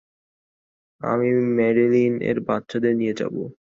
আমি 1.01 1.27
ম্যাডেলিন 1.57 2.13
আর 2.29 2.37
বাচ্চাদের 2.47 2.93
নিয়ে 2.99 3.13
যাবো। 3.13 3.41